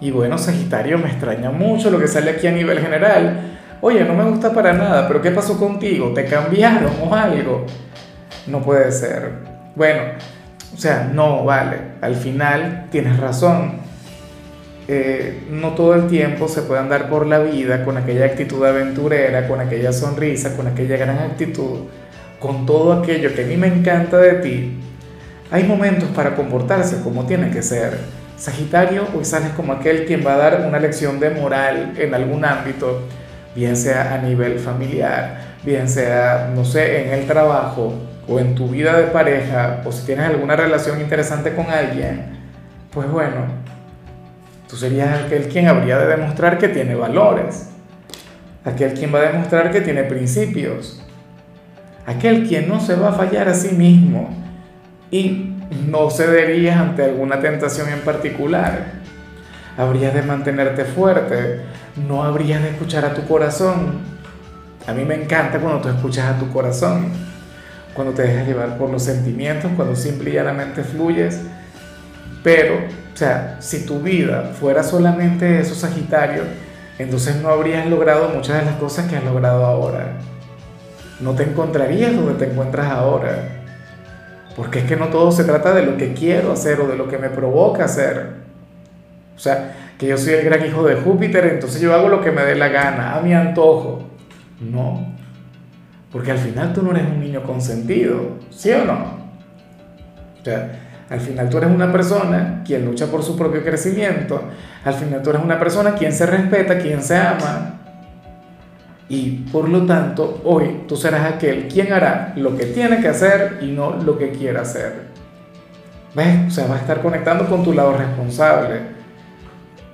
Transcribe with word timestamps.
Y 0.00 0.10
bueno, 0.10 0.38
Sagitario, 0.38 0.98
me 0.98 1.08
extraña 1.08 1.50
mucho 1.50 1.90
lo 1.90 1.98
que 1.98 2.08
sale 2.08 2.32
aquí 2.32 2.46
a 2.46 2.52
nivel 2.52 2.80
general. 2.80 3.58
Oye, 3.80 4.04
no 4.04 4.14
me 4.14 4.24
gusta 4.24 4.52
para 4.52 4.72
nada, 4.72 5.06
pero 5.06 5.20
¿qué 5.20 5.30
pasó 5.30 5.58
contigo? 5.58 6.12
¿Te 6.12 6.24
cambiaron 6.24 6.92
o 7.02 7.14
algo? 7.14 7.66
No 8.46 8.62
puede 8.62 8.90
ser. 8.90 9.30
Bueno, 9.74 10.02
o 10.74 10.76
sea, 10.76 11.10
no, 11.12 11.44
vale. 11.44 11.76
Al 12.00 12.16
final 12.16 12.86
tienes 12.90 13.18
razón. 13.18 13.84
Eh, 14.86 15.46
no 15.50 15.70
todo 15.70 15.94
el 15.94 16.08
tiempo 16.08 16.46
se 16.48 16.62
puede 16.62 16.80
andar 16.80 17.08
por 17.08 17.26
la 17.26 17.38
vida 17.38 17.84
con 17.84 17.96
aquella 17.96 18.26
actitud 18.26 18.64
aventurera, 18.64 19.48
con 19.48 19.60
aquella 19.60 19.92
sonrisa, 19.92 20.56
con 20.56 20.66
aquella 20.66 20.98
gran 20.98 21.18
actitud, 21.18 21.80
con 22.38 22.66
todo 22.66 22.92
aquello 22.92 23.34
que 23.34 23.44
a 23.44 23.46
mí 23.46 23.56
me 23.56 23.68
encanta 23.68 24.18
de 24.18 24.34
ti. 24.34 24.78
Hay 25.50 25.64
momentos 25.64 26.08
para 26.10 26.34
comportarse 26.34 27.00
como 27.02 27.24
tiene 27.24 27.50
que 27.50 27.62
ser 27.62 27.98
Sagitario, 28.36 29.06
hoy 29.16 29.24
sales 29.24 29.50
como 29.50 29.72
aquel 29.72 30.06
quien 30.06 30.26
va 30.26 30.34
a 30.34 30.38
dar 30.38 30.66
una 30.66 30.80
lección 30.80 31.20
de 31.20 31.30
moral 31.30 31.94
en 31.96 32.14
algún 32.14 32.44
ámbito, 32.44 33.02
bien 33.54 33.76
sea 33.76 34.14
a 34.14 34.18
nivel 34.18 34.58
familiar, 34.58 35.54
bien 35.62 35.88
sea, 35.88 36.50
no 36.54 36.64
sé, 36.64 37.06
en 37.06 37.12
el 37.12 37.26
trabajo 37.26 37.94
o 38.26 38.40
en 38.40 38.54
tu 38.54 38.68
vida 38.68 38.96
de 38.98 39.04
pareja, 39.04 39.82
o 39.84 39.92
si 39.92 40.04
tienes 40.04 40.26
alguna 40.26 40.56
relación 40.56 41.00
interesante 41.00 41.54
con 41.54 41.70
alguien, 41.70 42.24
pues 42.90 43.08
bueno, 43.08 43.46
tú 44.68 44.76
serías 44.76 45.24
aquel 45.24 45.48
quien 45.48 45.68
habría 45.68 45.98
de 45.98 46.06
demostrar 46.06 46.58
que 46.58 46.68
tiene 46.68 46.96
valores, 46.96 47.70
aquel 48.64 48.94
quien 48.94 49.14
va 49.14 49.20
a 49.20 49.30
demostrar 49.30 49.70
que 49.70 49.80
tiene 49.80 50.02
principios, 50.02 51.04
aquel 52.04 52.48
quien 52.48 52.68
no 52.68 52.80
se 52.80 52.96
va 52.96 53.10
a 53.10 53.12
fallar 53.12 53.48
a 53.48 53.54
sí 53.54 53.74
mismo 53.76 54.30
y 55.10 55.53
no 55.70 56.10
cederías 56.10 56.76
ante 56.76 57.04
alguna 57.04 57.40
tentación 57.40 57.88
en 57.88 58.00
particular. 58.00 58.92
Habrías 59.76 60.14
de 60.14 60.22
mantenerte 60.22 60.84
fuerte, 60.84 61.60
no 62.08 62.22
habrías 62.22 62.62
de 62.62 62.70
escuchar 62.70 63.04
a 63.04 63.14
tu 63.14 63.26
corazón. 63.26 64.00
A 64.86 64.92
mí 64.92 65.04
me 65.04 65.14
encanta 65.14 65.58
cuando 65.58 65.80
tú 65.80 65.88
escuchas 65.88 66.34
a 66.34 66.38
tu 66.38 66.50
corazón, 66.52 67.10
cuando 67.94 68.12
te 68.12 68.22
dejas 68.22 68.46
llevar 68.46 68.78
por 68.78 68.90
los 68.90 69.02
sentimientos, 69.02 69.70
cuando 69.76 69.96
simple 69.96 70.30
y 70.30 70.34
llanamente 70.34 70.84
fluyes. 70.84 71.40
Pero, 72.42 72.76
o 72.76 73.16
sea, 73.16 73.56
si 73.60 73.86
tu 73.86 74.00
vida 74.00 74.52
fuera 74.58 74.82
solamente 74.82 75.58
eso, 75.58 75.74
Sagitario, 75.74 76.42
entonces 76.98 77.36
no 77.36 77.48
habrías 77.48 77.86
logrado 77.86 78.28
muchas 78.28 78.60
de 78.60 78.70
las 78.70 78.76
cosas 78.76 79.08
que 79.08 79.16
has 79.16 79.24
logrado 79.24 79.64
ahora. 79.64 80.12
No 81.20 81.32
te 81.32 81.44
encontrarías 81.44 82.14
donde 82.14 82.34
te 82.34 82.52
encuentras 82.52 82.90
ahora 82.90 83.63
porque 84.56 84.80
es 84.80 84.84
que 84.84 84.96
no 84.96 85.08
todo 85.08 85.32
se 85.32 85.44
trata 85.44 85.74
de 85.74 85.84
lo 85.84 85.96
que 85.96 86.12
quiero 86.12 86.52
hacer 86.52 86.80
o 86.80 86.86
de 86.86 86.96
lo 86.96 87.08
que 87.08 87.18
me 87.18 87.28
provoca 87.28 87.84
hacer. 87.84 88.44
O 89.36 89.38
sea, 89.38 89.74
que 89.98 90.06
yo 90.06 90.16
soy 90.16 90.34
el 90.34 90.44
gran 90.44 90.64
hijo 90.64 90.84
de 90.84 90.96
Júpiter, 90.96 91.46
entonces 91.46 91.80
yo 91.80 91.94
hago 91.94 92.08
lo 92.08 92.20
que 92.20 92.30
me 92.30 92.42
dé 92.42 92.54
la 92.54 92.68
gana, 92.68 93.16
a 93.16 93.20
mi 93.20 93.34
antojo. 93.34 94.04
No. 94.60 95.14
Porque 96.12 96.30
al 96.30 96.38
final 96.38 96.72
tú 96.72 96.82
no 96.82 96.92
eres 96.92 97.04
un 97.08 97.20
niño 97.20 97.42
consentido, 97.42 98.38
¿sí 98.50 98.70
o 98.70 98.84
no? 98.84 99.24
O 100.40 100.44
sea, 100.44 100.80
al 101.10 101.20
final 101.20 101.48
tú 101.48 101.58
eres 101.58 101.70
una 101.70 101.90
persona 101.90 102.62
quien 102.64 102.84
lucha 102.84 103.06
por 103.06 103.22
su 103.22 103.36
propio 103.36 103.64
crecimiento. 103.64 104.42
Al 104.84 104.94
final 104.94 105.22
tú 105.22 105.30
eres 105.30 105.42
una 105.42 105.58
persona 105.58 105.94
quien 105.94 106.12
se 106.12 106.26
respeta, 106.26 106.78
quien 106.78 107.02
se 107.02 107.16
ama. 107.16 107.80
Y 109.08 109.30
por 109.52 109.68
lo 109.68 109.84
tanto, 109.84 110.40
hoy 110.44 110.84
tú 110.88 110.96
serás 110.96 111.34
aquel 111.34 111.68
quien 111.68 111.92
hará 111.92 112.32
lo 112.36 112.56
que 112.56 112.66
tiene 112.66 113.00
que 113.00 113.08
hacer 113.08 113.58
y 113.60 113.66
no 113.66 113.96
lo 113.96 114.16
que 114.16 114.30
quiera 114.30 114.62
hacer. 114.62 115.14
¿Ves? 116.14 116.46
O 116.48 116.50
sea, 116.50 116.66
vas 116.66 116.78
a 116.78 116.80
estar 116.82 117.02
conectando 117.02 117.46
con 117.46 117.62
tu 117.62 117.72
lado 117.72 117.96
responsable. 117.96 118.94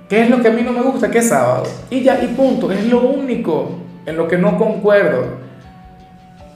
¿Qué 0.07 0.23
es 0.23 0.29
lo 0.29 0.41
que 0.41 0.49
a 0.49 0.51
mí 0.51 0.61
no 0.61 0.71
me 0.71 0.81
gusta? 0.81 1.09
Que 1.09 1.19
es 1.19 1.29
sábado. 1.29 1.63
Y 1.89 2.01
ya, 2.03 2.23
y 2.23 2.27
punto. 2.27 2.71
Es 2.71 2.85
lo 2.85 3.01
único 3.01 3.79
en 4.05 4.17
lo 4.17 4.27
que 4.27 4.37
no 4.37 4.57
concuerdo. 4.57 5.41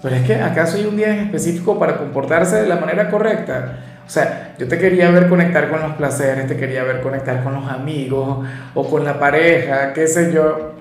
Pero 0.02 0.16
es 0.16 0.22
que 0.24 0.36
acaso 0.36 0.78
hay 0.78 0.86
un 0.86 0.96
día 0.98 1.14
en 1.14 1.26
específico 1.26 1.80
para 1.80 1.98
comportarse 1.98 2.58
de 2.58 2.68
la 2.68 2.76
manera 2.76 3.10
correcta. 3.10 3.80
O 4.06 4.10
sea, 4.10 4.54
yo 4.60 4.68
te 4.68 4.78
quería 4.78 5.10
ver 5.10 5.28
conectar 5.28 5.70
con 5.70 5.82
los 5.82 5.94
placeres, 5.94 6.48
te 6.48 6.56
quería 6.56 6.84
ver 6.84 7.02
conectar 7.02 7.44
con 7.44 7.56
los 7.56 7.68
amigos 7.68 8.46
o 8.76 8.88
con 8.88 9.04
la 9.04 9.20
pareja, 9.20 9.94
qué 9.94 10.08
sé 10.08 10.32
yo 10.32 10.75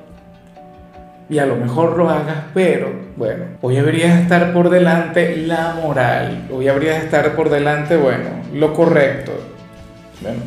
y 1.28 1.38
a 1.38 1.46
lo 1.46 1.56
mejor 1.56 1.96
lo 1.96 2.10
hagas, 2.10 2.36
pero 2.52 2.92
bueno, 3.16 3.44
hoy 3.62 3.78
habría 3.78 4.14
de 4.14 4.22
estar 4.22 4.52
por 4.52 4.70
delante 4.70 5.36
la 5.36 5.74
moral, 5.82 6.48
hoy 6.50 6.68
habría 6.68 6.92
de 6.92 6.98
estar 6.98 7.34
por 7.34 7.48
delante, 7.48 7.96
bueno, 7.96 8.28
lo 8.52 8.74
correcto. 8.74 9.32
Bueno, 10.20 10.40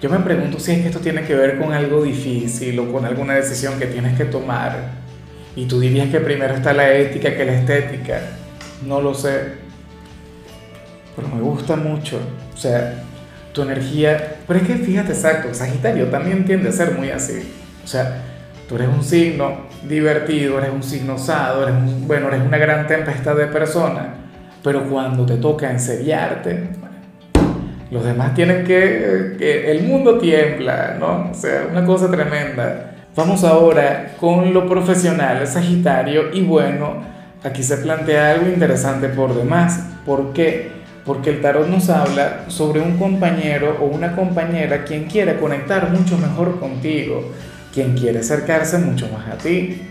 yo 0.00 0.10
me 0.10 0.18
pregunto 0.18 0.58
si 0.58 0.72
es 0.72 0.80
que 0.80 0.88
esto 0.88 0.98
tiene 0.98 1.22
que 1.22 1.36
ver 1.36 1.58
con 1.58 1.72
algo 1.72 2.02
difícil 2.02 2.78
o 2.80 2.92
con 2.92 3.04
alguna 3.04 3.34
decisión 3.34 3.78
que 3.78 3.86
tienes 3.86 4.16
que 4.16 4.24
tomar. 4.24 5.02
Y 5.54 5.66
tú 5.66 5.78
dirías 5.78 6.08
que 6.08 6.18
primero 6.18 6.54
está 6.54 6.72
la 6.72 6.92
ética 6.92 7.36
que 7.36 7.44
la 7.44 7.52
estética. 7.52 8.20
No 8.84 9.00
lo 9.00 9.14
sé. 9.14 9.62
Pero 11.14 11.28
me 11.28 11.40
gusta 11.40 11.76
mucho. 11.76 12.18
O 12.52 12.56
sea, 12.56 13.04
tu 13.52 13.62
energía... 13.62 14.38
Pero 14.48 14.58
es 14.58 14.66
que 14.66 14.74
fíjate, 14.74 15.12
exacto, 15.12 15.54
Sagitario 15.54 16.06
también 16.06 16.44
tiende 16.44 16.70
a 16.70 16.72
ser 16.72 16.92
muy 16.92 17.10
así. 17.10 17.52
O 17.84 17.86
sea, 17.86 18.22
Tú 18.68 18.76
eres 18.76 18.88
un 18.88 19.02
signo 19.02 19.66
divertido, 19.88 20.58
eres 20.58 20.70
un 20.72 20.82
signo 20.82 21.14
osado, 21.14 21.62
eres 21.62 21.74
bueno, 22.06 22.28
eres 22.28 22.42
una 22.42 22.58
gran 22.58 22.86
tempestad 22.86 23.36
de 23.36 23.46
personas, 23.46 24.06
pero 24.62 24.88
cuando 24.88 25.26
te 25.26 25.36
toca 25.36 25.70
enseriarte, 25.70 26.70
los 27.90 28.04
demás 28.04 28.34
tienen 28.34 28.64
que, 28.64 29.36
que 29.38 29.70
el 29.70 29.82
mundo 29.82 30.18
tiembla, 30.18 30.96
¿no? 30.98 31.30
O 31.30 31.34
sea, 31.34 31.66
una 31.70 31.84
cosa 31.84 32.10
tremenda. 32.10 32.94
Vamos 33.14 33.44
ahora 33.44 34.14
con 34.18 34.54
lo 34.54 34.66
profesional, 34.66 35.46
Sagitario, 35.46 36.32
y 36.32 36.42
bueno, 36.42 37.02
aquí 37.44 37.62
se 37.62 37.76
plantea 37.76 38.30
algo 38.30 38.48
interesante 38.48 39.08
por 39.08 39.34
demás. 39.34 39.86
¿Por 40.06 40.32
qué? 40.32 40.70
Porque 41.04 41.30
el 41.30 41.42
tarot 41.42 41.68
nos 41.68 41.90
habla 41.90 42.44
sobre 42.46 42.80
un 42.80 42.96
compañero 42.96 43.76
o 43.80 43.86
una 43.86 44.16
compañera 44.16 44.84
quien 44.84 45.04
quiere 45.04 45.36
conectar 45.36 45.90
mucho 45.90 46.16
mejor 46.16 46.58
contigo 46.58 47.30
quien 47.72 47.96
quiere 47.96 48.20
acercarse 48.20 48.78
mucho 48.78 49.08
más 49.08 49.28
a 49.28 49.38
ti. 49.38 49.82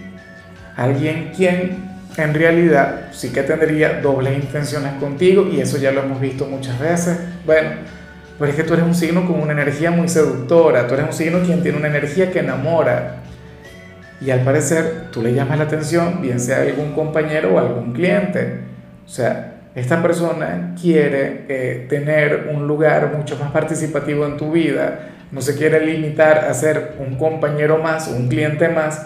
Alguien 0.75 1.31
quien 1.35 1.91
en 2.17 2.33
realidad 2.33 3.09
sí 3.11 3.29
que 3.29 3.43
tendría 3.43 4.01
dobles 4.01 4.35
intenciones 4.35 4.93
contigo 4.93 5.47
y 5.51 5.61
eso 5.61 5.77
ya 5.77 5.91
lo 5.91 6.01
hemos 6.01 6.19
visto 6.19 6.45
muchas 6.45 6.79
veces. 6.79 7.17
Bueno, 7.45 7.69
pero 8.37 8.51
es 8.51 8.57
que 8.57 8.63
tú 8.63 8.73
eres 8.73 8.85
un 8.85 8.95
signo 8.95 9.25
con 9.27 9.39
una 9.39 9.53
energía 9.53 9.91
muy 9.91 10.09
seductora, 10.09 10.87
tú 10.87 10.95
eres 10.95 11.07
un 11.07 11.13
signo 11.13 11.39
quien 11.41 11.61
tiene 11.61 11.77
una 11.77 11.87
energía 11.87 12.31
que 12.31 12.39
enamora. 12.39 13.17
Y 14.19 14.29
al 14.29 14.41
parecer 14.41 15.07
tú 15.11 15.21
le 15.21 15.33
llamas 15.33 15.57
la 15.57 15.65
atención, 15.65 16.21
bien 16.21 16.39
sea 16.39 16.61
algún 16.61 16.93
compañero 16.93 17.55
o 17.55 17.59
algún 17.59 17.93
cliente. 17.93 18.59
O 19.05 19.09
sea, 19.09 19.61
esta 19.73 20.01
persona 20.01 20.75
quiere 20.79 21.45
eh, 21.47 21.85
tener 21.87 22.49
un 22.53 22.67
lugar 22.67 23.13
mucho 23.15 23.37
más 23.37 23.51
participativo 23.51 24.25
en 24.25 24.37
tu 24.37 24.51
vida, 24.51 25.09
no 25.31 25.41
se 25.41 25.55
quiere 25.55 25.85
limitar 25.85 26.39
a 26.39 26.53
ser 26.53 26.95
un 26.99 27.15
compañero 27.15 27.77
más, 27.77 28.07
un 28.07 28.27
cliente 28.27 28.67
más, 28.67 29.05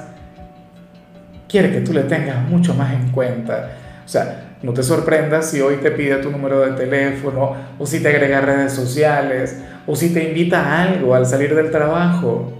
quiere 1.47 1.72
que 1.72 1.82
tú 1.82 1.94
le 1.94 2.03
tengas 2.03 2.47
mucho 2.49 2.73
más 2.73 2.94
en 2.94 3.09
cuenta. 3.11 3.70
O 4.03 4.08
sea, 4.08 4.55
no 4.64 4.73
te 4.73 4.82
sorprendas 4.82 5.52
si 5.52 5.61
hoy 5.61 5.76
te 5.76 5.91
pide 5.91 6.17
tu 6.17 6.32
número 6.32 6.61
de 6.61 6.72
teléfono, 6.72 7.55
o 7.78 7.85
si 7.85 8.02
te 8.02 8.09
agrega 8.09 8.41
redes 8.41 8.73
sociales, 8.73 9.59
o 9.85 9.96
si 9.96 10.14
te 10.14 10.23
invita 10.23 10.61
a 10.61 10.82
algo 10.84 11.14
al 11.14 11.26
salir 11.26 11.53
del 11.53 11.70
trabajo. 11.70 12.52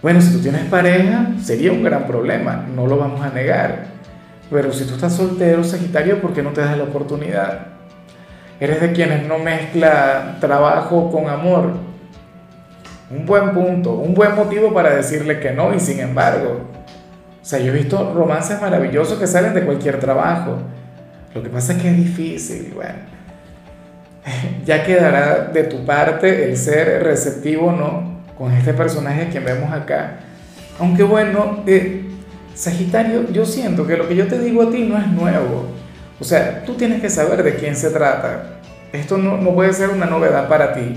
Bueno, 0.00 0.20
si 0.20 0.32
tú 0.32 0.40
tienes 0.40 0.64
pareja, 0.66 1.28
sería 1.42 1.72
un 1.72 1.82
gran 1.82 2.06
problema, 2.06 2.64
no 2.74 2.86
lo 2.86 2.96
vamos 2.96 3.20
a 3.20 3.30
negar. 3.30 3.86
Pero 4.50 4.72
si 4.72 4.84
tú 4.84 4.94
estás 4.94 5.16
soltero, 5.16 5.64
Sagitario, 5.64 6.20
¿por 6.20 6.32
qué 6.32 6.42
no 6.42 6.50
te 6.50 6.60
das 6.60 6.76
la 6.76 6.84
oportunidad? 6.84 7.66
Eres 8.60 8.80
de 8.80 8.92
quienes 8.92 9.26
no 9.26 9.38
mezcla 9.38 10.36
trabajo 10.40 11.10
con 11.10 11.28
amor 11.28 11.91
un 13.12 13.26
buen 13.26 13.52
punto, 13.52 13.92
un 13.92 14.14
buen 14.14 14.34
motivo 14.34 14.72
para 14.72 14.96
decirle 14.96 15.38
que 15.38 15.52
no 15.52 15.74
y 15.74 15.80
sin 15.80 16.00
embargo. 16.00 16.62
O 17.40 17.44
sea, 17.44 17.58
yo 17.58 17.72
he 17.72 17.76
visto 17.76 18.12
romances 18.14 18.60
maravillosos 18.60 19.18
que 19.18 19.26
salen 19.26 19.52
de 19.52 19.62
cualquier 19.62 20.00
trabajo. 20.00 20.58
Lo 21.34 21.42
que 21.42 21.50
pasa 21.50 21.74
es 21.74 21.82
que 21.82 21.90
es 21.90 21.96
difícil, 21.96 22.72
bueno. 22.74 23.12
Ya 24.64 24.84
quedará 24.84 25.50
de 25.52 25.64
tu 25.64 25.84
parte 25.84 26.48
el 26.48 26.56
ser 26.56 27.02
receptivo 27.02 27.72
no 27.72 28.22
con 28.38 28.52
este 28.52 28.72
personaje 28.72 29.28
que 29.28 29.40
vemos 29.40 29.72
acá. 29.72 30.20
Aunque 30.78 31.02
bueno, 31.02 31.62
eh, 31.66 32.08
Sagitario, 32.54 33.30
yo 33.30 33.44
siento 33.44 33.86
que 33.86 33.96
lo 33.96 34.08
que 34.08 34.14
yo 34.14 34.26
te 34.26 34.38
digo 34.38 34.62
a 34.62 34.70
ti 34.70 34.84
no 34.84 34.98
es 34.98 35.06
nuevo. 35.08 35.66
O 36.20 36.24
sea, 36.24 36.62
tú 36.64 36.74
tienes 36.74 37.00
que 37.00 37.10
saber 37.10 37.42
de 37.42 37.56
quién 37.56 37.74
se 37.74 37.90
trata. 37.90 38.60
Esto 38.92 39.18
no, 39.18 39.36
no 39.36 39.54
puede 39.54 39.72
ser 39.72 39.90
una 39.90 40.06
novedad 40.06 40.48
para 40.48 40.72
ti. 40.72 40.94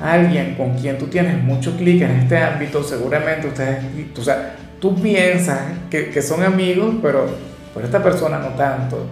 Alguien 0.00 0.54
con 0.56 0.74
quien 0.74 0.98
tú 0.98 1.06
tienes 1.06 1.42
mucho 1.42 1.76
clic 1.76 2.02
en 2.02 2.10
este 2.10 2.36
ámbito, 2.36 2.82
seguramente 2.82 3.48
ustedes, 3.48 3.78
o 4.18 4.22
sea, 4.22 4.54
tú 4.78 5.00
piensas 5.00 5.60
que, 5.90 6.10
que 6.10 6.20
son 6.20 6.42
amigos, 6.42 6.96
pero, 7.00 7.26
pero 7.74 7.86
esta 7.86 8.02
persona 8.02 8.38
no 8.38 8.48
tanto. 8.48 9.06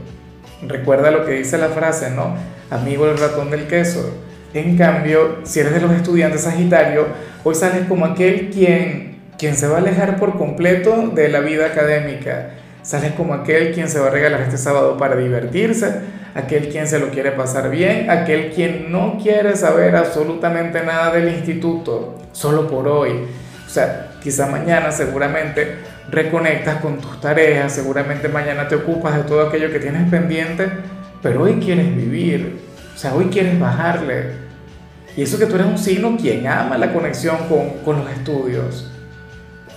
Recuerda 0.63 1.11
lo 1.11 1.25
que 1.25 1.33
dice 1.33 1.59
la 1.59 1.69
frase, 1.69 2.11
¿no? 2.11 2.35
Amigo 2.71 3.09
el 3.09 3.17
ratón 3.17 3.51
del 3.51 3.67
queso. 3.67 4.15
En 4.53 4.77
cambio, 4.77 5.39
si 5.45 5.61
eres 5.61 5.75
de 5.75 5.81
los 5.81 5.93
estudiantes 5.93 6.43
Sagitario, 6.43 7.07
hoy 7.43 7.55
sales 7.55 7.87
como 7.89 8.05
aquel 8.07 8.51
quien, 8.51 9.19
quien 9.39 9.57
se 9.57 9.67
va 9.67 9.77
a 9.77 9.81
alejar 9.81 10.17
por 10.17 10.39
completo 10.39 11.11
de 11.15 11.29
la 11.29 11.41
vida 11.41 11.67
académica. 11.67 12.51
Sales 12.85 13.13
como 13.13 13.33
aquel 13.33 13.73
quien 13.73 13.89
se 13.89 13.99
va 13.99 14.09
a 14.09 14.11
regalar 14.11 14.43
este 14.43 14.59
sábado 14.59 14.99
para 14.99 15.17
divertirse, 15.17 16.01
aquel 16.35 16.69
quien 16.69 16.87
se 16.87 16.99
lo 16.99 17.09
quiere 17.09 17.31
pasar 17.33 17.71
bien, 17.71 18.11
aquel 18.11 18.53
quien 18.53 18.93
no 18.93 19.19
quiere 19.21 19.57
saber 19.57 19.97
absolutamente 19.97 20.85
nada 20.85 21.11
del 21.11 21.31
instituto, 21.31 22.19
solo 22.33 22.69
por 22.69 22.87
hoy. 22.87 23.25
O 23.67 23.71
sea, 23.71 24.11
quizá 24.23 24.49
mañana 24.49 24.93
seguramente 24.93 25.77
reconectas 26.11 26.83
con 26.83 26.99
tus 26.99 27.19
tareas, 27.23 27.73
seguramente 27.73 28.29
mañana 28.29 28.69
te 28.69 28.75
ocupas 28.75 29.17
de 29.17 29.23
todo 29.23 29.49
aquello 29.49 29.73
que 29.73 29.79
tienes 29.79 30.07
pendiente, 30.11 30.69
pero 31.23 31.45
hoy 31.45 31.55
quieres 31.55 31.87
vivir, 31.97 32.61
o 32.95 32.99
sea, 32.99 33.15
hoy 33.15 33.27
quieres 33.27 33.59
bajarle. 33.59 34.45
Y 35.17 35.23
eso 35.23 35.39
que 35.39 35.47
tú 35.47 35.55
eres 35.55 35.69
un 35.69 35.79
signo 35.79 36.19
quien 36.21 36.47
ama 36.47 36.77
la 36.77 36.93
conexión 36.93 37.49
con, 37.49 37.83
con 37.83 38.01
los 38.01 38.11
estudios. 38.11 38.91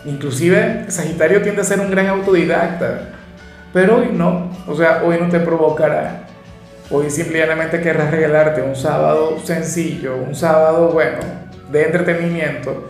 Inclusive 0.07 0.85
Sagitario 0.87 1.41
tiende 1.41 1.61
a 1.61 1.65
ser 1.65 1.81
un 1.81 1.91
gran 1.91 2.07
autodidacta, 2.07 3.09
pero 3.73 3.97
hoy 3.97 4.07
no, 4.13 4.49
o 4.65 4.73
sea, 4.73 5.03
hoy 5.03 5.17
no 5.19 5.27
te 5.27 5.41
provocará. 5.41 6.27
Hoy 6.89 7.09
simplemente 7.09 7.81
querrás 7.81 8.09
regalarte 8.09 8.61
un 8.61 8.73
sábado 8.73 9.37
sencillo, 9.43 10.15
un 10.15 10.33
sábado 10.33 10.91
bueno, 10.93 11.17
de 11.69 11.83
entretenimiento, 11.83 12.89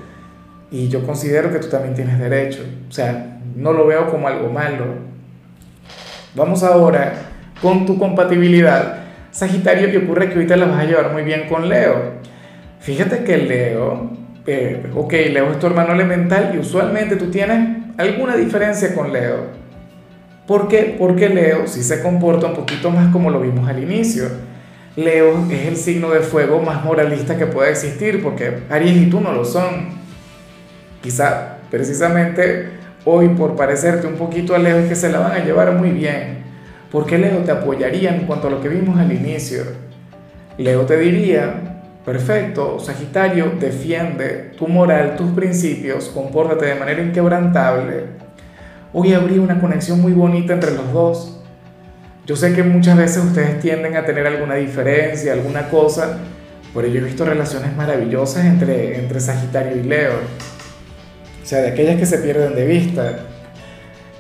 y 0.69 0.90
yo 0.90 1.04
considero 1.08 1.52
que 1.52 1.58
tú 1.58 1.69
también 1.69 1.96
tienes 1.96 2.19
derecho, 2.19 2.64
o 2.88 2.92
sea, 2.92 3.40
no 3.56 3.74
lo 3.74 3.88
veo 3.88 4.12
como 4.12 4.28
algo 4.28 4.50
malo. 4.50 4.86
Vamos 6.36 6.62
ahora 6.62 7.14
con 7.64 7.88
tu 7.88 7.98
compatibilidad. 7.98 9.00
Sagitario, 9.31 9.90
que 9.90 9.98
ocurre 9.98 10.28
que 10.28 10.36
ahorita 10.36 10.56
la 10.56 10.68
vas 10.68 10.81
a 10.81 10.86
llevar 10.86 11.12
muy 11.14 11.24
bien 11.24 11.48
con 11.50 11.68
Leo. 11.68 12.18
Fíjate 12.80 13.24
que 13.24 13.38
Leo, 13.38 14.12
eh, 14.48 14.90
ok, 14.96 15.12
Leo 15.12 15.52
es 15.52 15.60
tu 15.60 15.68
hermano 15.68 15.94
elemental 15.94 16.54
y 16.56 16.58
usualmente 16.58 17.18
tú 17.18 17.30
tienes 17.30 17.80
alguna 17.98 18.38
diferencia 18.38 18.96
con 18.96 19.12
Leo. 19.12 19.48
¿Por 20.48 20.70
qué? 20.70 20.96
Porque 20.98 21.28
Leo 21.28 21.68
sí 21.68 21.84
se 21.84 22.02
comporta 22.02 22.48
un 22.48 22.54
poquito 22.54 22.90
más 22.90 23.12
como 23.12 23.30
lo 23.30 23.42
vimos 23.42 23.68
al 23.68 23.84
inicio. 23.84 24.30
Leo 24.96 25.46
es 25.52 25.68
el 25.68 25.76
signo 25.76 26.12
de 26.12 26.22
fuego 26.22 26.62
más 26.62 26.86
moralista 26.86 27.38
que 27.38 27.46
puede 27.46 27.72
existir, 27.72 28.24
porque 28.24 28.60
Aries 28.70 28.96
y 28.96 29.10
tú 29.10 29.20
no 29.20 29.34
lo 29.34 29.44
son. 29.44 29.90
Quizá 31.02 31.58
precisamente 31.70 32.70
hoy 33.04 33.28
por 33.30 33.58
parecerte 33.58 34.08
un 34.08 34.16
poquito 34.16 34.56
a 34.56 34.60
Leo 34.60 34.78
es 34.78 34.88
que 34.88 34.96
se 34.96 35.10
la 35.10 35.20
van 35.20 35.34
a 35.34 35.44
llevar 35.44 35.74
muy 35.74 35.90
bien. 35.90 36.38
Porque 36.90 37.18
Leo 37.18 37.40
te 37.40 37.52
apoyaría 37.52 38.16
en 38.16 38.26
cuanto 38.26 38.48
a 38.48 38.50
lo 38.50 38.62
que 38.62 38.70
vimos 38.70 38.98
al 38.98 39.12
inicio. 39.12 39.64
Leo 40.58 40.86
te 40.86 40.98
diría, 40.98 41.67
Perfecto, 42.07 42.80
Sagitario, 42.80 43.56
defiende 43.59 44.54
tu 44.57 44.65
moral, 44.69 45.18
tus 45.18 45.30
principios, 45.31 46.06
compórtate 46.07 46.68
de 46.68 46.75
manera 46.75 47.01
inquebrantable. 47.01 48.06
Hoy 48.94 49.13
habría 49.13 49.42
una 49.42 49.59
conexión 49.59 50.00
muy 50.00 50.13
bonita 50.13 50.54
entre 50.54 50.71
los 50.71 50.94
dos. 50.94 51.42
Yo 52.25 52.38
sé 52.38 52.54
que 52.54 52.63
muchas 52.63 52.95
veces 52.95 53.25
ustedes 53.25 53.59
tienden 53.59 53.98
a 53.98 54.06
tener 54.06 54.25
alguna 54.25 54.56
diferencia, 54.56 55.33
alguna 55.33 55.68
cosa, 55.68 56.19
pero 56.74 56.88
yo 56.88 57.01
he 57.01 57.04
visto 57.04 57.25
relaciones 57.25 57.75
maravillosas 57.75 58.45
entre, 58.45 59.00
entre 59.00 59.19
Sagitario 59.19 59.75
y 59.75 59.83
Leo. 59.83 60.13
O 61.44 61.45
sea, 61.45 61.59
de 61.59 61.71
aquellas 61.71 61.98
que 61.98 62.06
se 62.06 62.19
pierden 62.19 62.56
de 62.56 62.68
vista 62.68 63.19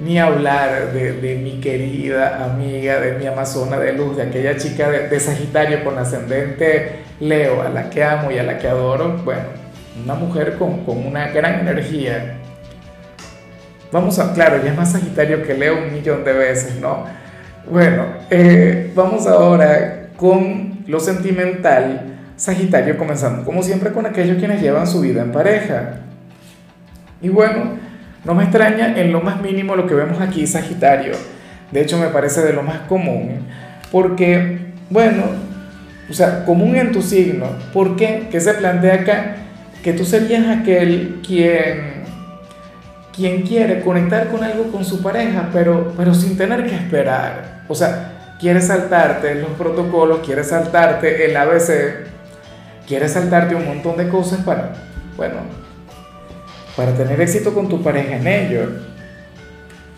ni 0.01 0.19
hablar 0.19 0.91
de, 0.91 1.39
mi 1.41 1.61
querida 1.61 2.43
amiga, 2.43 2.99
de 2.99 3.13
mi 3.13 3.27
amazona 3.27 3.79
de 3.79 3.93
luz, 3.93 4.17
de 4.17 4.23
aquella 4.23 4.57
chica 4.57 4.89
de, 4.89 5.19
Sagitario 5.21 5.85
con 5.85 5.97
ascendente 5.97 7.06
Leo, 7.19 7.61
a 7.61 7.69
la 7.69 7.89
que 7.89 8.03
amo 8.03 8.31
y 8.31 8.37
a 8.37 8.43
la 8.43 8.57
que 8.57 8.67
adoro. 8.67 9.17
Bueno, 9.23 9.43
una 10.03 10.15
mujer 10.15 10.57
con, 10.57 10.83
una 10.87 11.29
gran 11.29 11.59
energía. 11.59 12.37
Vamos 13.91 14.19
a, 14.19 14.33
claro, 14.33 14.63
ya 14.63 14.71
es 14.71 14.77
más 14.77 14.91
Sagitario 14.91 15.43
que 15.43 15.53
Leo 15.53 15.77
un 15.83 15.93
millón 15.93 16.23
de 16.23 16.33
veces, 16.33 16.75
¿no? 16.79 17.05
Bueno, 17.69 18.05
eh, 18.29 18.91
vamos 18.95 19.27
ahora 19.27 20.09
con 20.17 20.83
lo 20.87 20.99
sentimental. 20.99 22.13
Sagitario 22.35 22.97
comenzando 22.97 23.43
como 23.43 23.63
siempre 23.63 23.91
con 23.91 24.05
aquellos 24.05 24.37
quienes 24.37 24.61
llevan 24.61 24.85
su 24.85 25.01
vida 25.01 25.21
en 25.21 25.31
pareja. 25.31 26.01
Y 27.19 27.29
bueno, 27.29 27.71
no 28.23 28.35
me 28.35 28.43
extraña 28.43 28.95
en 28.95 29.11
lo 29.11 29.21
más 29.21 29.41
mínimo 29.41 29.75
lo 29.75 29.87
que 29.87 29.95
vemos 29.95 30.21
aquí, 30.21 30.45
Sagitario. 30.45 31.13
De 31.71 31.81
hecho, 31.81 31.97
me 31.97 32.07
parece 32.07 32.41
de 32.41 32.53
lo 32.53 32.61
más 32.61 32.79
común. 32.81 33.39
Porque, 33.91 34.59
bueno, 34.89 35.23
o 36.09 36.13
sea, 36.13 36.45
común 36.45 36.75
en 36.75 36.91
tu 36.91 37.01
signo. 37.01 37.47
¿Por 37.73 37.95
qué? 37.95 38.27
¿Qué 38.31 38.39
se 38.39 38.53
plantea 38.53 38.93
acá? 38.95 39.35
Que 39.83 39.93
tú 39.93 40.05
serías 40.05 40.47
aquel 40.47 41.21
quien, 41.25 42.03
quien 43.15 43.41
quiere 43.41 43.81
conectar 43.81 44.27
con 44.29 44.43
algo 44.43 44.71
con 44.71 44.85
su 44.85 45.01
pareja, 45.01 45.49
pero, 45.51 45.93
pero 45.97 46.13
sin 46.13 46.37
tener 46.37 46.65
que 46.65 46.75
esperar. 46.75 47.63
O 47.67 47.75
sea, 47.75 48.35
quiere 48.39 48.61
saltarte 48.61 49.35
los 49.35 49.51
protocolos, 49.51 50.19
quiere 50.25 50.43
saltarte 50.43 51.25
el 51.25 51.35
ABC, 51.35 52.07
quiere 52.87 53.09
saltarte 53.09 53.55
un 53.55 53.65
montón 53.65 53.97
de 53.97 54.07
cosas 54.07 54.39
para, 54.41 54.73
bueno, 55.17 55.37
para 56.75 56.93
tener 56.93 57.19
éxito 57.19 57.53
con 57.53 57.67
tu 57.67 57.83
pareja 57.83 58.15
en 58.15 58.27
ello. 58.27 58.69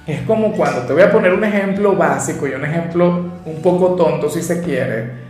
Es 0.07 0.21
como 0.23 0.53
cuando, 0.53 0.81
te 0.81 0.93
voy 0.93 1.03
a 1.03 1.11
poner 1.11 1.33
un 1.33 1.43
ejemplo 1.43 1.95
básico 1.95 2.47
y 2.47 2.53
un 2.53 2.65
ejemplo 2.65 3.31
un 3.45 3.61
poco 3.61 3.93
tonto 3.93 4.27
si 4.27 4.41
se 4.41 4.63
quiere. 4.63 5.28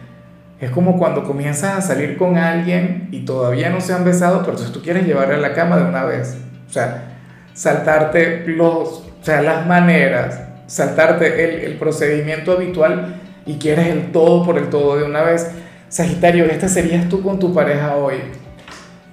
Es 0.62 0.72
como 0.72 0.98
cuando 0.98 1.24
comienzas 1.24 1.78
a 1.78 1.82
salir 1.82 2.18
con 2.18 2.38
alguien 2.38 3.08
y 3.12 3.22
todavía 3.22 3.70
no 3.70 3.80
se 3.80 3.94
han 3.94 4.04
besado, 4.04 4.40
pero 4.40 4.52
entonces 4.52 4.74
tú 4.74 4.82
quieres 4.82 5.06
llevarle 5.06 5.36
a 5.36 5.38
la 5.38 5.54
cama 5.54 5.78
de 5.78 5.86
una 5.86 6.04
vez. 6.04 6.38
O 6.68 6.72
sea, 6.72 7.16
saltarte 7.54 8.46
los, 8.46 8.90
o 9.22 9.24
sea, 9.24 9.42
las 9.42 9.66
maneras, 9.66 10.42
saltarte 10.68 11.46
el, 11.46 11.72
el 11.72 11.78
procedimiento 11.78 12.52
habitual 12.52 13.16
y 13.46 13.58
quieres 13.58 13.88
el 13.88 14.12
todo 14.12 14.46
por 14.46 14.58
el 14.58 14.70
todo 14.70 14.98
de 14.98 15.06
una 15.06 15.24
vez. 15.24 15.50
Sagitario, 15.88 16.46
este 16.46 16.68
serías 16.68 17.08
tú 17.08 17.24
con 17.24 17.40
tu 17.40 17.54
pareja 17.54 17.96
hoy. 17.96 18.16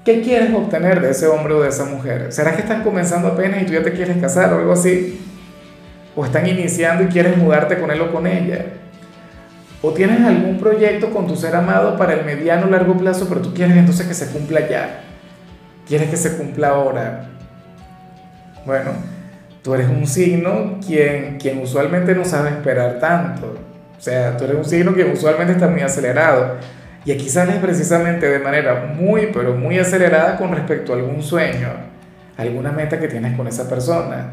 ¿Qué 0.04 0.22
quieres 0.22 0.52
obtener 0.54 1.00
de 1.00 1.10
ese 1.10 1.26
hombre 1.26 1.54
o 1.54 1.62
de 1.62 1.68
esa 1.68 1.84
mujer? 1.84 2.32
¿Será 2.32 2.54
que 2.54 2.62
están 2.62 2.82
comenzando 2.82 3.28
apenas 3.28 3.62
y 3.62 3.66
tú 3.66 3.72
ya 3.72 3.82
te 3.82 3.92
quieres 3.92 4.16
casar 4.18 4.52
o 4.52 4.58
algo 4.58 4.72
así? 4.72 5.20
¿O 6.14 6.24
están 6.24 6.46
iniciando 6.46 7.04
y 7.04 7.06
quieres 7.06 7.36
mudarte 7.36 7.78
con 7.78 7.90
él 7.90 8.00
o 8.00 8.12
con 8.12 8.26
ella? 8.26 8.66
¿O 9.86 9.92
tienes 9.92 10.20
algún 10.22 10.58
proyecto 10.58 11.10
con 11.10 11.28
tu 11.28 11.36
ser 11.36 11.54
amado 11.54 11.96
para 11.96 12.14
el 12.14 12.24
mediano 12.24 12.66
o 12.66 12.70
largo 12.70 12.96
plazo, 12.96 13.28
pero 13.28 13.40
tú 13.40 13.54
quieres 13.54 13.76
entonces 13.76 14.04
que 14.08 14.14
se 14.14 14.26
cumpla 14.32 14.68
ya? 14.68 15.02
¿Quieres 15.86 16.10
que 16.10 16.16
se 16.16 16.36
cumpla 16.36 16.70
ahora? 16.70 17.28
Bueno, 18.64 18.90
tú 19.62 19.74
eres 19.74 19.88
un 19.88 20.04
signo 20.04 20.80
quien, 20.84 21.38
quien 21.38 21.62
usualmente 21.62 22.16
no 22.16 22.24
sabe 22.24 22.50
esperar 22.50 22.98
tanto. 22.98 23.54
O 23.96 24.02
sea, 24.02 24.36
tú 24.36 24.42
eres 24.42 24.56
un 24.56 24.64
signo 24.64 24.92
que 24.92 25.04
usualmente 25.04 25.52
está 25.52 25.68
muy 25.68 25.82
acelerado 25.82 26.56
y 27.04 27.12
aquí 27.12 27.28
sales 27.28 27.54
precisamente 27.58 28.28
de 28.28 28.40
manera 28.40 28.92
muy, 28.92 29.28
pero 29.32 29.54
muy 29.54 29.78
acelerada 29.78 30.36
con 30.36 30.50
respecto 30.52 30.94
a 30.94 30.96
algún 30.96 31.22
sueño, 31.22 31.68
alguna 32.36 32.72
meta 32.72 32.98
que 32.98 33.06
tienes 33.06 33.36
con 33.36 33.46
esa 33.46 33.68
persona. 33.68 34.32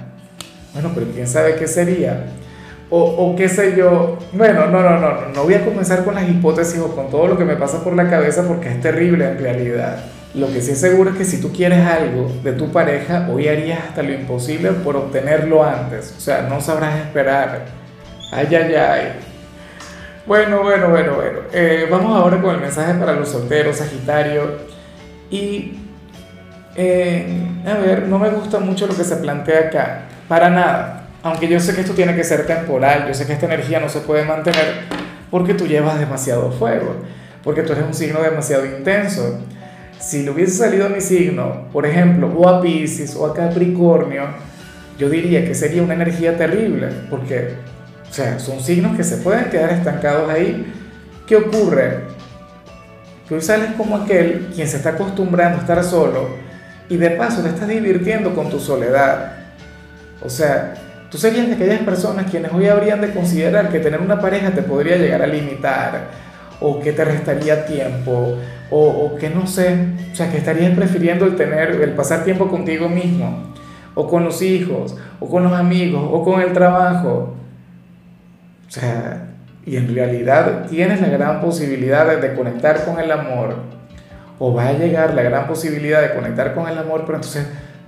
Bueno, 0.73 0.89
pero 0.95 1.05
quién 1.13 1.27
sabe 1.27 1.57
qué 1.57 1.67
sería. 1.67 2.25
O, 2.89 3.35
qué 3.35 3.49
sé 3.49 3.75
yo. 3.75 4.19
Bueno, 4.33 4.67
no, 4.67 4.81
no, 4.81 4.99
no, 4.99 5.29
no 5.33 5.43
voy 5.43 5.55
a 5.55 5.65
comenzar 5.65 6.05
con 6.05 6.13
las 6.13 6.29
hipótesis 6.29 6.79
o 6.79 6.95
con 6.95 7.09
todo 7.09 7.27
lo 7.27 7.37
que 7.37 7.45
me 7.45 7.55
pasa 7.55 7.83
por 7.83 7.95
la 7.95 8.07
cabeza 8.07 8.47
porque 8.47 8.69
es 8.69 8.79
terrible 8.81 9.25
en 9.25 9.39
realidad. 9.39 9.97
Lo 10.35 10.51
que 10.51 10.61
sí 10.61 10.71
es 10.71 10.79
seguro 10.79 11.11
es 11.11 11.17
que 11.17 11.25
si 11.25 11.39
tú 11.39 11.51
quieres 11.51 11.85
algo 11.85 12.31
de 12.43 12.53
tu 12.53 12.71
pareja, 12.71 13.27
hoy 13.31 13.47
harías 13.47 13.79
hasta 13.87 14.01
lo 14.01 14.13
imposible 14.13 14.71
por 14.71 14.95
obtenerlo 14.95 15.63
antes. 15.63 16.13
O 16.17 16.19
sea, 16.19 16.43
no 16.43 16.59
sabrás 16.59 16.99
esperar. 16.99 17.65
Ay, 18.31 18.47
ay, 18.55 18.75
ay. 18.75 19.13
Bueno, 20.25 20.63
bueno, 20.63 20.89
bueno, 20.89 21.15
bueno. 21.15 21.39
Eh, 21.51 21.87
vamos 21.89 22.17
ahora 22.17 22.41
con 22.41 22.55
el 22.55 22.61
mensaje 22.61 22.93
para 22.95 23.13
los 23.13 23.29
solteros, 23.29 23.77
Sagitario. 23.77 24.57
Y, 25.29 25.77
eh, 26.75 27.47
a 27.67 27.73
ver, 27.77 28.07
no 28.07 28.17
me 28.17 28.29
gusta 28.29 28.59
mucho 28.59 28.87
lo 28.87 28.95
que 28.95 29.03
se 29.03 29.17
plantea 29.17 29.67
acá. 29.67 30.01
Para 30.27 30.49
nada. 30.49 31.02
Aunque 31.23 31.47
yo 31.47 31.57
sé 31.59 31.73
que 31.73 31.81
esto 31.81 31.93
tiene 31.93 32.15
que 32.15 32.23
ser 32.25 32.45
temporal, 32.45 33.07
yo 33.07 33.13
sé 33.13 33.25
que 33.25 33.31
esta 33.33 33.45
energía 33.45 33.79
no 33.79 33.87
se 33.87 34.01
puede 34.01 34.25
mantener 34.25 35.03
porque 35.31 35.53
tú 35.53 35.65
llevas 35.65 35.97
demasiado 35.97 36.51
fuego, 36.51 36.97
porque 37.43 37.63
tú 37.63 37.71
eres 37.71 37.85
un 37.85 37.93
signo 37.93 38.21
demasiado 38.21 38.65
intenso. 38.65 39.39
si 39.99 40.23
le 40.23 40.31
hubiese 40.31 40.51
salido 40.51 40.85
a 40.85 40.89
mi 40.89 40.99
signo, 40.99 41.69
por 41.71 41.85
ejemplo, 41.85 42.27
o 42.35 42.49
a 42.49 42.61
Pisces 42.61 43.15
o 43.15 43.25
a 43.25 43.33
Capricornio, 43.33 44.25
yo 44.99 45.09
diría 45.09 45.45
que 45.45 45.55
sería 45.55 45.81
una 45.81 45.93
energía 45.93 46.37
terrible, 46.37 46.89
porque, 47.09 47.53
o 48.09 48.13
sea, 48.13 48.37
son 48.37 48.59
signos 48.59 48.97
que 48.97 49.03
se 49.03 49.17
pueden 49.17 49.45
quedar 49.45 49.71
estancados 49.71 50.29
ahí. 50.29 50.71
¿Qué 51.25 51.37
ocurre? 51.37 52.01
Que 53.27 53.35
hoy 53.35 53.41
sales 53.41 53.71
como 53.77 53.95
aquel 53.95 54.49
quien 54.53 54.67
se 54.67 54.75
está 54.75 54.89
acostumbrando 54.89 55.57
a 55.57 55.61
estar 55.61 55.83
solo 55.85 56.27
y 56.89 56.97
de 56.97 57.11
paso 57.11 57.41
te 57.41 57.49
estás 57.49 57.69
divirtiendo 57.69 58.35
con 58.35 58.49
tu 58.49 58.59
soledad. 58.59 59.37
O 60.21 60.29
sea, 60.29 60.73
tú 61.13 61.19
serías 61.19 61.47
de 61.47 61.53
aquellas 61.53 61.81
personas 61.81 62.25
quienes 62.31 62.51
hoy 62.51 62.67
habrían 62.67 62.99
de 62.99 63.11
considerar 63.13 63.69
que 63.69 63.77
tener 63.79 64.01
una 64.01 64.19
pareja 64.19 64.49
te 64.49 64.63
podría 64.63 64.97
llegar 64.97 65.21
a 65.21 65.27
limitar, 65.27 66.07
o 66.59 66.79
que 66.79 66.91
te 66.91 67.05
restaría 67.05 67.67
tiempo, 67.67 68.39
o, 68.71 68.87
o, 68.87 69.15
que 69.15 69.29
no 69.29 69.45
sé, 69.45 69.77
o 70.11 70.15
sea, 70.15 70.31
que 70.31 70.37
estarías 70.37 70.75
prefiriendo 70.75 71.25
el 71.25 71.35
tener, 71.35 71.69
el 71.69 71.91
pasar 71.91 72.23
tiempo 72.23 72.47
contigo 72.47 72.89
mismo, 72.89 73.43
o 73.93 74.07
con 74.07 74.23
los 74.23 74.41
hijos, 74.41 74.97
o 75.19 75.29
con 75.29 75.43
los 75.43 75.53
amigos, 75.53 76.03
o 76.11 76.23
con 76.23 76.41
el 76.41 76.51
trabajo. 76.51 77.35
O 78.67 78.71
sea, 78.71 79.27
y 79.67 79.77
en 79.77 79.93
realidad 79.93 80.65
tienes 80.67 80.99
la 80.99 81.09
gran 81.09 81.41
posibilidad 81.41 82.19
de 82.19 82.33
conectar 82.33 82.85
con 82.85 82.99
el 82.99 83.11
amor, 83.11 83.57
o 84.39 84.51
va 84.51 84.69
a 84.69 84.73
llegar 84.73 85.13
la 85.13 85.21
gran 85.21 85.45
posibilidad 85.45 86.01
de 86.01 86.15
conectar 86.15 86.55
con 86.55 86.67
el 86.67 86.75
amor, 86.79 87.03
pero 87.05 87.17
entonces 87.17 87.45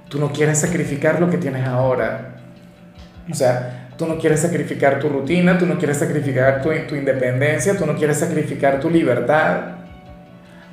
tú 0.09 0.19
no 0.19 0.31
quieres 0.31 0.59
sacrificar 0.59 1.19
lo 1.19 1.31
que 1.31 1.39
tienes 1.39 1.67
ahora. 1.67 2.33
O 3.29 3.33
sea, 3.33 3.85
Tú 3.97 4.05
no 4.05 4.17
quieres 4.17 4.41
sacrificar 4.41 4.99
tu 4.99 5.07
rutina, 5.07 5.57
tú 5.57 5.65
no 5.65 5.77
quieres 5.77 5.97
sacrificar 5.97 6.61
tu, 6.61 6.69
tu 6.87 6.95
independencia, 6.95 7.77
tú 7.77 7.85
no 7.85 7.95
quieres 7.95 8.17
sacrificar 8.17 8.79
tu 8.81 8.89
libertad. 8.89 9.75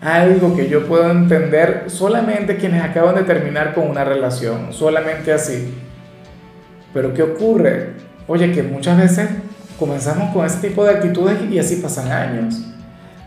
Algo 0.00 0.56
que 0.56 0.68
yo 0.68 0.88
puedo 0.88 1.08
entender 1.08 1.84
solamente 1.86 2.56
quienes 2.56 2.82
acaban 2.82 3.14
de 3.14 3.22
terminar 3.22 3.74
con 3.74 3.88
una 3.88 4.02
relación, 4.02 4.72
solamente 4.72 5.32
así. 5.32 5.72
Pero 6.92 7.14
¿qué 7.14 7.22
ocurre? 7.22 7.90
Oye, 8.26 8.50
que 8.50 8.64
muchas 8.64 8.98
veces 8.98 9.30
comenzamos 9.78 10.34
con 10.34 10.44
ese 10.44 10.66
tipo 10.66 10.84
de 10.84 10.90
actitudes 10.90 11.38
y 11.48 11.60
así 11.60 11.76
pasan 11.76 12.10
años, 12.10 12.60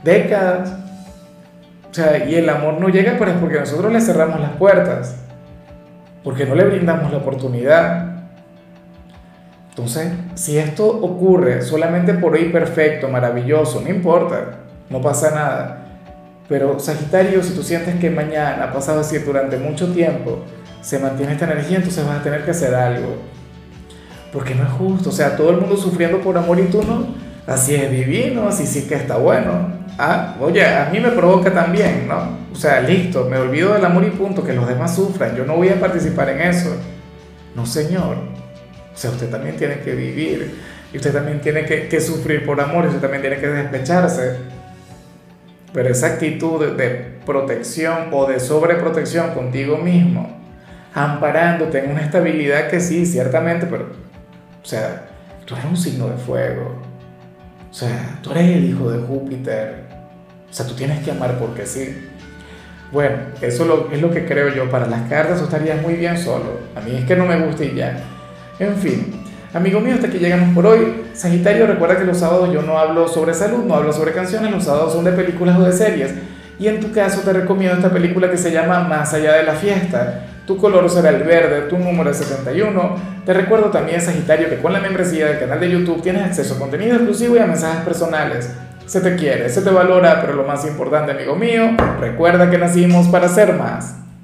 décadas. 0.04 0.74
O 1.90 1.94
sea, 1.94 2.26
y 2.28 2.36
el 2.36 2.50
amor 2.50 2.82
no 2.82 2.90
llega, 2.90 3.16
pero 3.18 3.32
es 3.32 3.38
porque 3.38 3.60
nosotros 3.62 3.94
le 3.94 4.02
cerramos 4.02 4.42
las 4.42 4.52
puertas, 4.52 5.16
porque 6.22 6.46
no 6.46 6.54
le 6.54 6.66
brindamos 6.66 7.10
la 7.10 7.20
oportunidad. 7.20 8.15
Entonces, 9.76 10.08
si 10.36 10.58
esto 10.58 10.88
ocurre 10.88 11.62
solamente 11.62 12.14
por 12.14 12.32
hoy 12.32 12.46
perfecto, 12.46 13.10
maravilloso, 13.10 13.82
no 13.82 13.90
importa, 13.90 14.60
no 14.90 15.02
pasa 15.02 15.32
nada. 15.32 15.86
Pero 16.48 16.80
Sagitario, 16.80 17.44
si 17.44 17.54
tú 17.54 17.62
sientes 17.62 17.96
que 17.96 18.10
mañana, 18.10 18.72
pasado 18.72 19.02
así 19.02 19.18
durante 19.18 19.58
mucho 19.58 19.92
tiempo, 19.92 20.44
se 20.80 20.98
mantiene 20.98 21.34
esta 21.34 21.44
energía, 21.44 21.78
entonces 21.78 22.08
vas 22.08 22.22
a 22.22 22.24
tener 22.24 22.46
que 22.46 22.52
hacer 22.52 22.74
algo. 22.74 23.18
Porque 24.32 24.56
no 24.56 24.64
es 24.64 24.70
justo, 24.70 25.10
o 25.10 25.12
sea, 25.12 25.36
todo 25.36 25.50
el 25.50 25.58
mundo 25.58 25.76
sufriendo 25.76 26.22
por 26.22 26.38
amor 26.38 26.58
y 26.58 26.68
tú 26.68 26.82
no. 26.82 27.08
Así 27.46 27.76
es 27.76 27.92
divino, 27.92 28.48
así 28.48 28.66
sí 28.66 28.88
que 28.88 28.96
está 28.96 29.18
bueno. 29.18 29.74
Ah, 30.00 30.36
oye, 30.40 30.66
a 30.66 30.90
mí 30.90 31.02
me 31.02 31.10
provoca 31.10 31.54
también, 31.54 32.08
¿no? 32.08 32.46
O 32.54 32.56
sea, 32.56 32.80
listo, 32.80 33.28
me 33.30 33.38
olvido 33.38 33.74
del 33.74 33.84
amor 33.84 34.06
y 34.06 34.12
punto, 34.12 34.42
que 34.42 34.54
los 34.54 34.70
demás 34.70 34.96
sufran, 34.96 35.36
yo 35.36 35.44
no 35.44 35.58
voy 35.58 35.68
a 35.68 35.82
participar 35.82 36.30
en 36.30 36.40
eso. 36.40 36.70
No, 37.54 37.66
señor. 37.66 38.35
O 38.96 38.98
sea, 38.98 39.12
usted 39.12 39.30
también 39.30 39.58
tiene 39.58 39.82
que 39.82 39.94
vivir 39.94 40.56
y 40.94 40.98
usted 40.98 41.12
también 41.12 41.42
tiene 41.42 41.66
que, 41.66 42.00
sufrir 42.00 42.46
por 42.46 42.60
amor 42.62 42.86
y 42.86 42.88
usted 42.88 43.02
también 43.02 43.22
tiene 43.22 43.38
que 43.38 43.48
despecharse. 43.48 44.38
Pero 45.74 45.90
esa 45.90 46.08
actitud 46.08 46.66
de, 46.78 47.16
protección 47.26 48.10
o 48.14 48.26
de 48.26 48.40
sobreprotección 48.40 49.32
contigo 49.32 49.78
mismo, 49.78 50.40
amparándote 50.94 51.80
en 51.80 51.92
una 51.92 52.02
estabilidad 52.02 52.70
que 52.70 52.80
sí, 52.80 53.06
ciertamente, 53.06 53.66
pero, 53.66 53.90
o 54.64 54.66
sea, 54.66 55.08
tú 55.46 55.56
eres 55.56 55.66
un 55.66 55.76
signo 55.76 56.08
de 56.08 56.16
fuego. 56.16 56.82
O 57.70 57.74
sea, 57.74 58.20
tú 58.22 58.32
eres 58.32 58.56
el 58.56 58.64
hijo 58.64 58.90
de 58.90 59.00
Júpiter. 59.00 59.84
O 60.50 60.54
sea, 60.54 60.66
tú 60.66 60.76
tienes 60.76 61.04
que 61.04 61.12
amar 61.12 61.38
porque 61.40 61.66
sí. 61.66 62.10
Bueno, 62.94 63.18
eso 63.42 63.90
es 63.92 64.02
lo 64.02 64.12
que 64.12 64.26
creo 64.26 64.56
yo. 64.56 64.70
Para 64.70 64.86
las 64.86 65.10
cartas 65.10 65.40
tú 65.40 65.46
estarías 65.46 65.82
muy 65.82 65.96
bien 65.96 66.18
solo. 66.18 66.60
A 66.74 66.80
mí 66.80 66.96
es 66.96 67.04
que 67.04 67.18
no 67.18 67.26
me 67.26 67.38
gusta 67.46 67.66
y 67.66 67.76
ya. 67.76 68.15
En 68.58 68.76
fin, 68.78 69.14
amigo 69.54 69.82
mío, 69.82 69.96
hasta 69.96 70.08
aquí 70.08 70.18
llegamos 70.18 70.56
por 70.56 70.66
hoy. 70.66 71.04
Sagitario, 71.14 71.68
recuerda 71.68 71.98
que 71.98 72.06
los 72.06 72.18
sábados 72.18 72.54
yo 72.54 72.62
no 72.62 72.80
hablo 72.80 73.08
sobre 73.10 73.34
salud, 73.34 73.66
no 73.66 73.76
hablo 73.76 73.92
sobre 73.92 74.14
canciones, 74.14 74.50
los 74.50 74.64
sábados 74.64 74.94
son 74.94 75.04
de 75.04 75.12
películas 75.12 75.60
o 75.60 75.64
de 75.64 75.74
series. 75.74 76.14
Y 76.58 76.68
en 76.70 76.80
tu 76.80 76.94
caso 76.94 77.20
te 77.20 77.34
recomiendo 77.34 77.76
esta 77.76 77.90
película 77.90 78.32
que 78.32 78.38
se 78.38 78.52
llama 78.52 78.80
Más 78.88 79.14
allá 79.14 79.34
de 79.34 79.44
la 79.44 79.56
fiesta. 79.56 80.26
Tu 80.48 80.56
color 80.56 80.90
será 80.90 81.10
el 81.10 81.24
verde, 81.24 81.64
tu 81.64 81.78
número 81.78 82.12
es 82.12 82.18
71. 82.18 82.96
Te 83.26 83.34
recuerdo 83.34 83.72
también, 83.72 84.00
Sagitario, 84.00 84.50
que 84.50 84.60
con 84.60 84.72
la 84.72 84.80
membresía 84.80 85.26
del 85.26 85.40
canal 85.40 85.60
de 85.60 85.72
YouTube 85.72 86.02
tienes 86.02 86.24
acceso 86.24 86.56
a 86.56 86.60
contenido 86.60 86.96
exclusivo 86.96 87.36
y 87.36 87.40
a 87.40 87.46
mensajes 87.46 87.84
personales. 87.84 88.50
Se 88.86 89.02
te 89.02 89.16
quiere, 89.16 89.50
se 89.50 89.64
te 89.64 89.70
valora, 89.70 90.22
pero 90.22 90.34
lo 90.34 90.44
más 90.44 90.66
importante, 90.66 91.12
amigo 91.12 91.36
mío, 91.36 91.72
recuerda 92.00 92.50
que 92.50 92.58
nacimos 92.58 93.08
para 93.08 93.28
ser 93.28 93.54
más. 93.54 94.05